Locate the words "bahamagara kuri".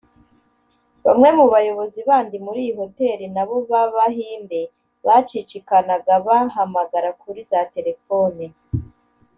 6.27-7.41